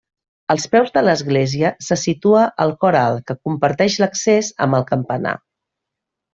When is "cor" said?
2.85-2.99